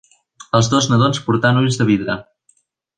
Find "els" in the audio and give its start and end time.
0.59-0.69